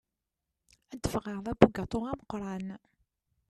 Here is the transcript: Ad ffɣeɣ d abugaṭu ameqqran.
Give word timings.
Ad 0.93 1.03
ffɣeɣ 1.13 1.37
d 1.45 1.47
abugaṭu 1.51 1.99
ameqqran. 2.11 2.67